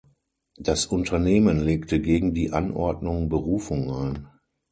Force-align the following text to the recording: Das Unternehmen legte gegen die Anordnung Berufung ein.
Das 0.57 0.87
Unternehmen 0.87 1.59
legte 1.59 1.99
gegen 2.01 2.33
die 2.33 2.51
Anordnung 2.53 3.29
Berufung 3.29 3.91
ein. 3.91 4.27